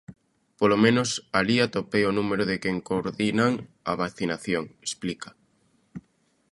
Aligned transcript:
Polo 0.59 0.77
menos 0.83 1.09
alí 1.39 1.57
atopei 1.61 2.03
o 2.09 2.15
número 2.19 2.43
de 2.49 2.55
quen 2.63 2.77
coordinan 2.89 3.53
a 3.91 3.93
vacinación, 4.03 4.63
explica. 4.87 5.29